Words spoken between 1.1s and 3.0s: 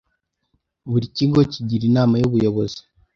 kigo kigira inama y ubuyobozi